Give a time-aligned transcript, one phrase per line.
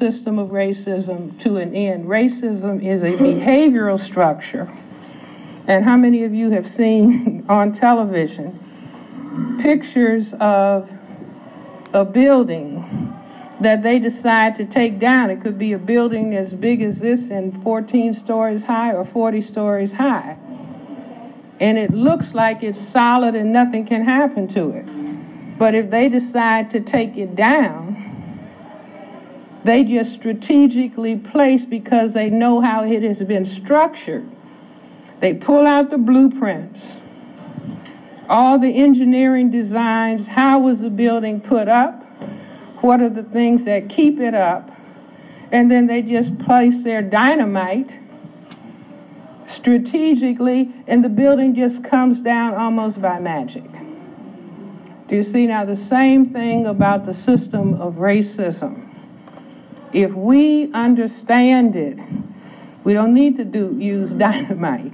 [0.00, 2.06] system of racism to an end.
[2.06, 4.66] Racism is a behavioral structure.
[5.66, 8.58] And how many of you have seen on television
[9.60, 10.90] pictures of
[11.92, 13.14] a building
[13.60, 15.28] that they decide to take down?
[15.28, 19.42] It could be a building as big as this and 14 stories high or 40
[19.42, 20.38] stories high.
[21.60, 25.58] And it looks like it's solid and nothing can happen to it.
[25.58, 28.09] But if they decide to take it down,
[29.64, 34.28] they just strategically place because they know how it has been structured.
[35.20, 37.00] They pull out the blueprints,
[38.28, 42.02] all the engineering designs, how was the building put up,
[42.82, 44.70] what are the things that keep it up,
[45.52, 47.94] and then they just place their dynamite
[49.46, 53.64] strategically, and the building just comes down almost by magic.
[55.08, 58.89] Do you see now the same thing about the system of racism?
[59.92, 61.98] If we understand it,
[62.84, 64.92] we don't need to do use dynamite.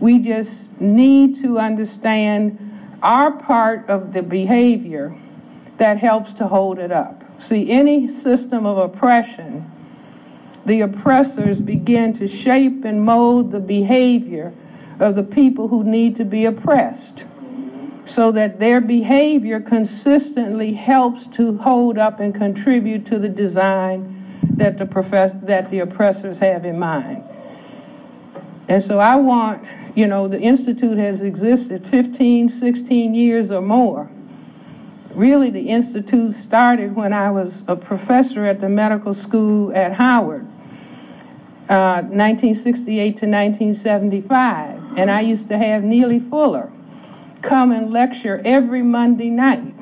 [0.00, 2.58] We just need to understand
[3.02, 5.16] our part of the behavior
[5.78, 7.22] that helps to hold it up.
[7.42, 9.70] See, any system of oppression,
[10.64, 14.52] the oppressors begin to shape and mold the behavior
[15.00, 17.24] of the people who need to be oppressed
[18.06, 24.22] so that their behavior consistently helps to hold up and contribute to the design
[24.56, 27.24] that the, profess- that the oppressors have in mind.
[28.68, 34.08] And so I want, you know, the Institute has existed 15, 16 years or more.
[35.14, 40.46] Really, the Institute started when I was a professor at the medical school at Howard,
[41.68, 44.98] uh, 1968 to 1975.
[44.98, 46.70] And I used to have Neely Fuller
[47.44, 49.74] come and lecture every Monday night.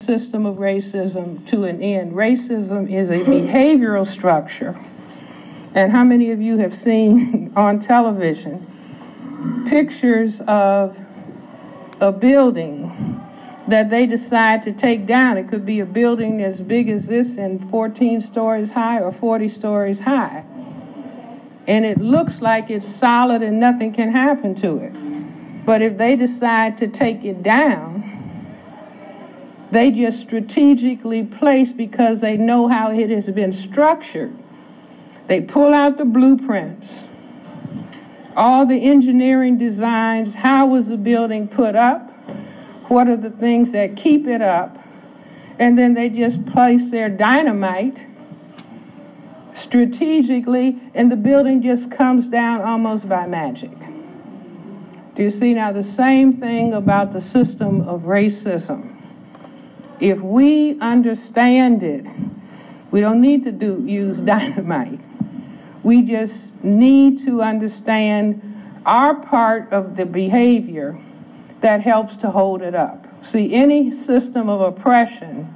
[0.00, 2.12] System of racism to an end.
[2.12, 4.78] Racism is a behavioral structure.
[5.74, 8.66] And how many of you have seen on television
[9.68, 10.98] pictures of
[12.00, 13.20] a building
[13.68, 15.38] that they decide to take down?
[15.38, 19.48] It could be a building as big as this and 14 stories high or 40
[19.48, 20.44] stories high
[21.66, 25.64] and it looks like it's solid and nothing can happen to it.
[25.64, 28.02] But if they decide to take it down,
[29.70, 34.36] they just strategically place because they know how it has been structured.
[35.28, 37.06] They pull out the blueprints,
[38.36, 42.10] all the engineering designs, how was the building put up,
[42.88, 44.76] what are the things that keep it up,
[45.58, 48.02] and then they just place their dynamite
[49.54, 53.70] strategically, and the building just comes down almost by magic.
[55.14, 58.96] Do you see now the same thing about the system of racism?
[60.00, 62.06] If we understand it,
[62.90, 65.00] we don't need to do use dynamite.
[65.82, 68.40] We just need to understand
[68.86, 70.96] our part of the behavior
[71.60, 73.06] that helps to hold it up.
[73.24, 75.52] See, any system of oppression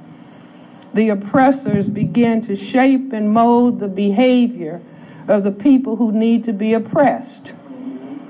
[0.93, 4.81] the oppressors begin to shape and mold the behavior
[5.27, 7.53] of the people who need to be oppressed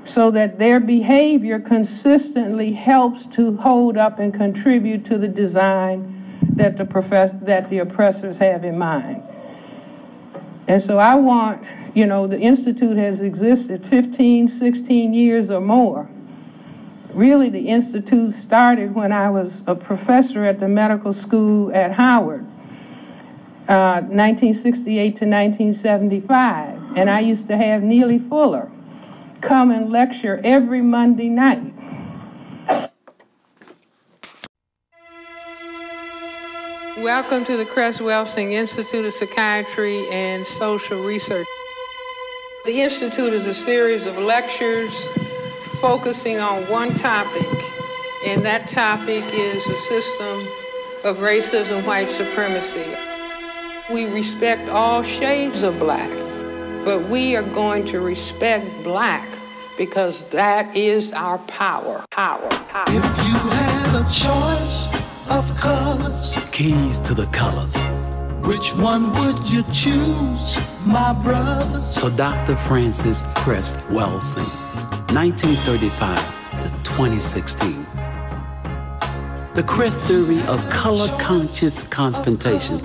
[0.04, 6.14] so that their behavior consistently helps to hold up and contribute to the design
[6.56, 9.22] that the, profess- that the oppressors have in mind.
[10.66, 11.64] And so I want,
[11.94, 16.08] you know, the Institute has existed 15, 16 years or more.
[17.18, 22.46] Really, the Institute started when I was a professor at the medical school at Howard.
[23.66, 26.96] 1968 uh, to 1975.
[26.96, 28.70] And I used to have Neely Fuller
[29.40, 31.74] come and lecture every Monday night.
[36.98, 41.48] Welcome to the Cress Welsing Institute of Psychiatry and Social Research.
[42.64, 44.94] The Institute is a series of lectures
[45.80, 47.46] focusing on one topic,
[48.26, 50.48] and that topic is the system
[51.04, 52.84] of racism, white supremacy.
[53.92, 56.10] We respect all shades of black,
[56.84, 59.26] but we are going to respect black
[59.76, 62.04] because that is our power.
[62.10, 62.48] Power.
[62.48, 62.84] power.
[62.88, 64.88] If you had a choice
[65.30, 67.76] of colors, keys to the colors.
[68.46, 71.98] Which one would you choose, my brothers?
[71.98, 72.56] For Dr.
[72.56, 74.48] Frances Cress Welsing,
[75.12, 77.86] 1935 to 2016.
[79.54, 82.78] The Cress theory of color conscious confrontation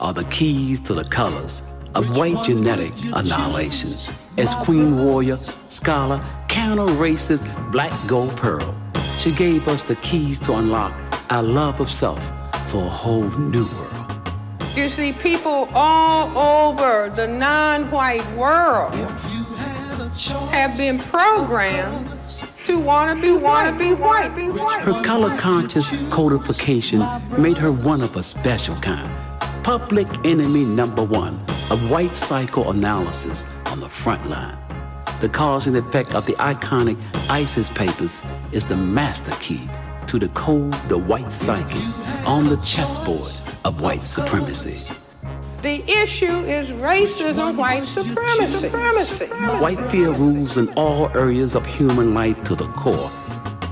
[0.00, 1.62] are the keys to the colors
[1.94, 3.92] of white genetic annihilation.
[4.38, 5.36] As Queen Warrior,
[5.68, 6.18] scholar,
[6.48, 8.74] counter-racist Black Gold Pearl,
[9.18, 10.94] she gave us the keys to unlock
[11.28, 12.24] our love of self
[12.70, 13.96] for a whole new world.
[14.74, 18.94] You see, people all over the non white world
[20.24, 22.08] have been programmed
[22.64, 24.34] to want to be want to be white.
[24.34, 24.80] Be white.
[24.82, 27.04] Her color conscious codification
[27.38, 29.10] made her one of a special kind.
[29.62, 31.34] Public enemy number one
[31.70, 34.56] of white psychoanalysis on the front line.
[35.20, 36.96] The cause and effect of the iconic
[37.30, 39.68] ISIS papers is the master key
[40.06, 41.82] to decode the white psyche
[42.26, 43.32] on the chessboard
[43.64, 44.82] of white supremacy.
[45.66, 48.68] The issue is racism, white supremacy.
[48.68, 53.10] White fear rules in all areas of human life to the core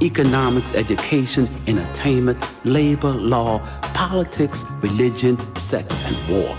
[0.03, 3.61] economics, education, entertainment, labor, law,
[3.95, 6.59] politics, religion, sex, and war.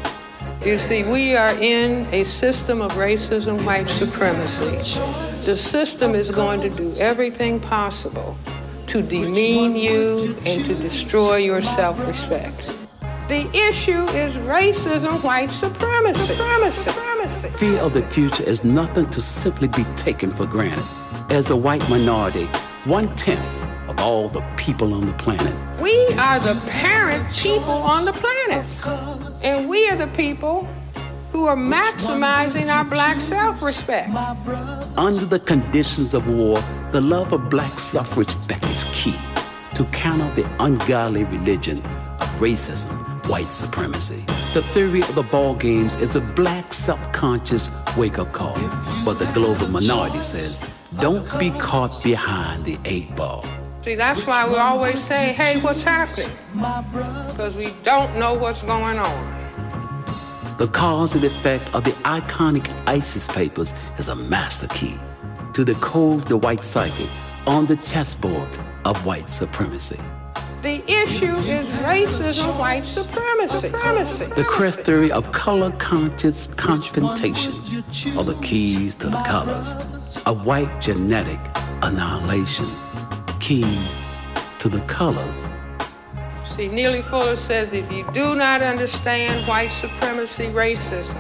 [0.63, 4.77] You see, we are in a system of racism, white supremacy.
[5.45, 8.37] The system is going to do everything possible
[8.87, 12.74] to demean you and to destroy your self respect.
[13.27, 16.35] The issue is racism, white supremacy.
[16.35, 17.49] supremacy.
[17.57, 20.83] Fear of the future is nothing to simply be taken for granted.
[21.29, 22.45] As a white minority,
[22.85, 23.43] one tenth
[23.89, 25.53] of all the people on the planet.
[25.81, 28.65] We are the parent people on the planet.
[29.43, 30.67] And we are the people
[31.31, 34.09] who are maximizing our black self respect.
[34.97, 39.15] Under the conditions of war, the love of black self respect is key
[39.73, 41.79] to counter the ungodly religion
[42.19, 42.95] of racism,
[43.27, 44.23] white supremacy.
[44.53, 48.57] The theory of the ball games is a black self-conscious wake-up call.
[49.03, 50.63] But the global minority says,
[50.99, 53.45] don't be caught behind the eight ball.
[53.81, 56.31] See, that's why we always say, hey, what's happening?
[56.53, 60.57] Because we don't know what's going on.
[60.57, 64.97] The cause and effect of the iconic ISIS papers is a master key
[65.53, 67.09] to decode the white psyche
[67.45, 68.49] on the chessboard
[68.85, 69.99] of white supremacy.
[70.61, 73.69] The issue is racism, white supremacy.
[73.69, 77.53] The Cress theory of color conscious confrontation
[78.17, 79.75] are the keys to the colors
[80.25, 81.39] of white genetic
[81.83, 82.65] annihilation.
[83.39, 84.09] Keys
[84.59, 85.49] to the colors
[86.55, 91.17] See, Neely Fuller says if you do not understand white supremacy racism,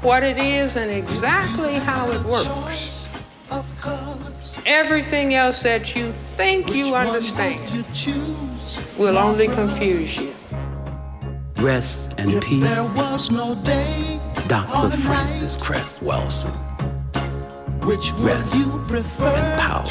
[0.00, 2.97] what it is and exactly how it works,
[4.68, 7.58] everything else that you think you understand
[8.98, 10.32] will only confuse you.
[11.56, 12.76] Rest and peace,
[14.46, 14.96] Dr.
[14.96, 16.54] Frances Cress Welsing.
[18.18, 19.84] Rest and power.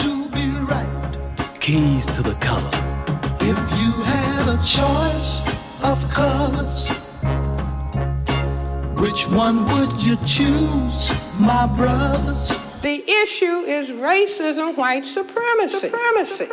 [1.59, 2.93] Keys to the colors.
[3.41, 5.41] If you had a choice
[5.83, 6.87] of colors,
[9.01, 12.51] which one would you choose, my brothers?
[12.81, 15.89] The issue is racism, white supremacy.
[15.89, 16.45] supremacy.